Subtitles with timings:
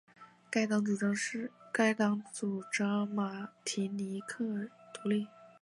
[0.49, 0.65] 该
[1.93, 5.27] 党主张马提尼克独立。